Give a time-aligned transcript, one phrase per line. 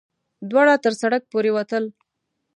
[0.49, 1.83] دواړه تر سړک پورې وتل.